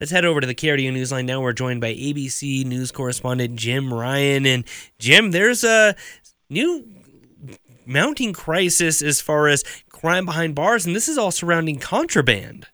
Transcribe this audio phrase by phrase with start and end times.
[0.00, 1.40] Let's head over to the KRDO Newsline now.
[1.40, 4.46] We're joined by ABC News correspondent Jim Ryan.
[4.46, 4.64] And
[5.00, 5.96] Jim, there's a
[6.48, 6.86] new
[7.84, 12.68] mounting crisis as far as crime behind bars, and this is all surrounding contraband.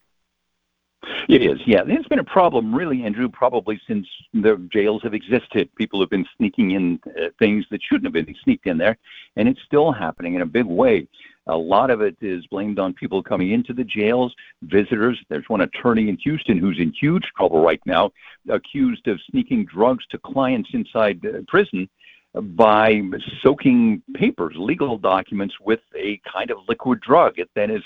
[1.27, 1.83] It is, yeah.
[1.87, 5.75] It's been a problem, really, Andrew, probably since the jails have existed.
[5.77, 8.99] People have been sneaking in uh, things that shouldn't have been sneaked in there,
[9.37, 11.09] and it's still happening in a big way.
[11.47, 15.19] A lot of it is blamed on people coming into the jails, visitors.
[15.29, 18.13] There's one attorney in Houston who's in huge trouble right now,
[18.49, 21.89] accused of sneaking drugs to clients inside prison
[22.35, 23.03] by
[23.43, 27.39] soaking papers, legal documents, with a kind of liquid drug.
[27.39, 27.83] It then is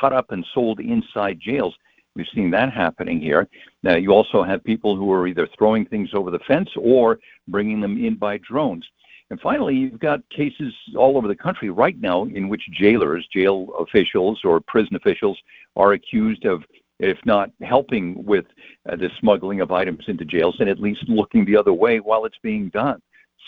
[0.00, 1.74] cut up and sold inside jails.
[2.14, 3.48] We've seen that happening here.
[3.82, 7.80] Now, you also have people who are either throwing things over the fence or bringing
[7.80, 8.86] them in by drones.
[9.32, 13.68] And finally, you've got cases all over the country right now in which jailers, jail
[13.78, 15.38] officials, or prison officials
[15.74, 16.64] are accused of,
[16.98, 18.44] if not helping with
[18.86, 22.26] uh, the smuggling of items into jails, and at least looking the other way while
[22.26, 23.00] it's being done.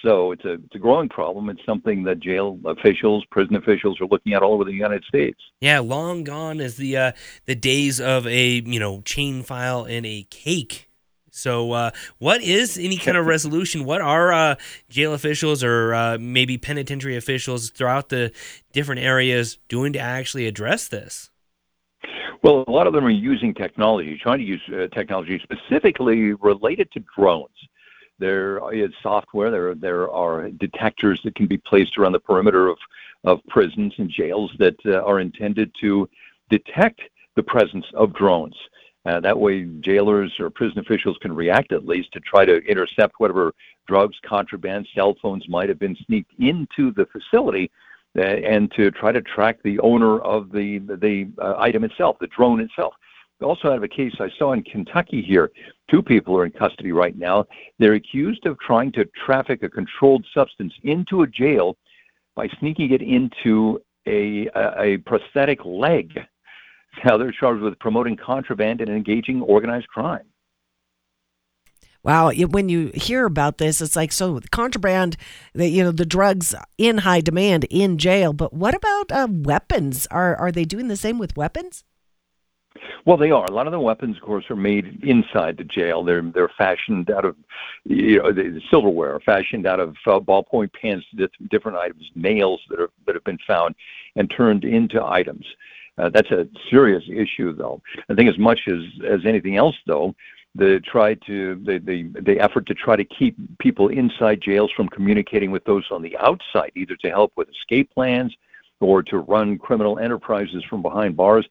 [0.02, 1.50] So it's a it's a growing problem.
[1.50, 5.38] It's something that jail officials, prison officials are looking at all over the United States.
[5.60, 7.12] Yeah, long gone is the uh,
[7.44, 10.88] the days of a you know chain file and a cake.
[11.36, 13.84] So, uh, what is any kind of resolution?
[13.84, 14.54] What are uh,
[14.88, 18.30] jail officials or uh, maybe penitentiary officials throughout the
[18.72, 21.30] different areas doing to actually address this?
[22.44, 26.92] Well, a lot of them are using technology, trying to use uh, technology specifically related
[26.92, 27.48] to drones.
[28.20, 29.50] There is software.
[29.50, 32.78] There there are detectors that can be placed around the perimeter of
[33.24, 36.08] of prisons and jails that uh, are intended to
[36.48, 37.00] detect
[37.34, 38.54] the presence of drones.
[39.06, 43.14] Uh, that way, jailers or prison officials can react at least to try to intercept
[43.18, 43.52] whatever
[43.86, 47.70] drugs, contraband, cell phones might have been sneaked into the facility,
[48.16, 52.26] uh, and to try to track the owner of the the uh, item itself, the
[52.28, 52.94] drone itself.
[53.42, 55.50] Also have a case I saw in Kentucky here.
[55.90, 57.44] Two people are in custody right now.
[57.78, 61.76] They're accused of trying to traffic a controlled substance into a jail
[62.36, 66.18] by sneaking it into a, a, a prosthetic leg.
[67.04, 70.24] Now they're charged with promoting contraband and engaging organized crime.
[72.02, 75.16] Wow, when you hear about this, it's like so contraband,
[75.54, 78.34] the, you know, the drugs in high demand in jail.
[78.34, 80.06] But what about uh, weapons?
[80.10, 81.82] Are are they doing the same with weapons?
[83.06, 83.46] Well, they are.
[83.46, 86.04] A lot of the weapons, of course, are made inside the jail.
[86.04, 87.36] They're they're fashioned out of,
[87.84, 91.04] you know, the silverware, fashioned out of uh, ballpoint pens,
[91.50, 93.74] different items, nails that are that have been found,
[94.16, 95.46] and turned into items.
[95.96, 97.80] Uh, that's a serious issue, though.
[98.08, 100.14] I think as much as as anything else, though,
[100.54, 104.88] the try to the, the the effort to try to keep people inside jails from
[104.88, 108.34] communicating with those on the outside, either to help with escape plans
[108.80, 111.46] or to run criminal enterprises from behind bars.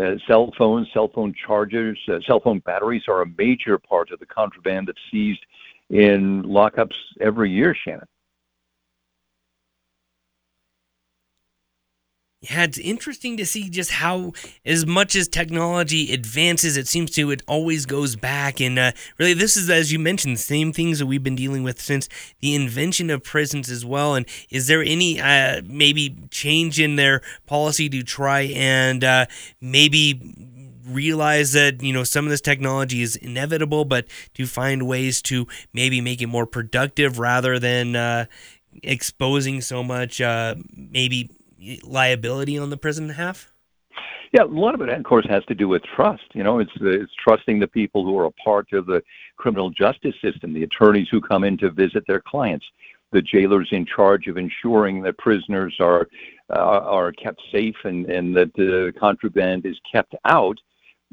[0.00, 4.20] Uh, cell phones, cell phone chargers, uh, cell phone batteries are a major part of
[4.20, 5.40] the contraband that's seized
[5.88, 8.06] in lockups every year, Shannon.
[12.50, 14.32] Yeah, it's interesting to see just how,
[14.64, 18.60] as much as technology advances, it seems to, it always goes back.
[18.60, 21.64] And uh, really, this is, as you mentioned, the same things that we've been dealing
[21.64, 22.08] with since
[22.40, 24.14] the invention of prisons as well.
[24.14, 29.26] And is there any uh, maybe change in their policy to try and uh,
[29.60, 30.20] maybe
[30.86, 35.46] realize that you know some of this technology is inevitable, but to find ways to
[35.72, 38.26] maybe make it more productive rather than uh,
[38.82, 41.30] exposing so much uh, maybe
[41.82, 43.52] liability on the prison half?
[44.32, 46.24] Yeah, a lot of it, of course, has to do with trust.
[46.34, 49.02] You know, it's it's trusting the people who are a part of the
[49.36, 52.66] criminal justice system, the attorneys who come in to visit their clients,
[53.12, 56.08] the jailers in charge of ensuring that prisoners are
[56.50, 60.58] uh, are kept safe and and that the contraband is kept out.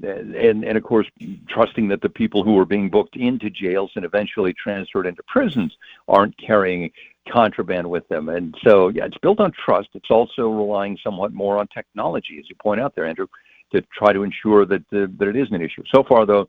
[0.02, 1.08] And, and of course,
[1.48, 5.78] trusting that the people who are being booked into jails and eventually transferred into prisons
[6.08, 6.92] aren't carrying
[7.32, 8.30] contraband with them.
[8.30, 9.90] And so, yeah, it's built on trust.
[9.94, 13.28] It's also relying somewhat more on technology, as you point out there, Andrew,
[13.74, 15.84] to try to ensure that uh, that it isn't an issue.
[15.94, 16.48] So far, though,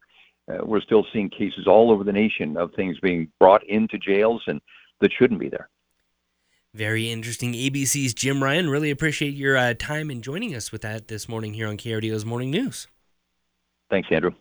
[0.49, 4.43] uh, we're still seeing cases all over the nation of things being brought into jails
[4.47, 4.61] and
[5.01, 5.69] that shouldn't be there.
[6.75, 7.53] Very interesting.
[7.53, 8.69] ABC's Jim Ryan.
[8.69, 12.25] Really appreciate your uh, time and joining us with that this morning here on KRDO's
[12.25, 12.89] Morning News.
[13.91, 14.33] Thanks, Andrew.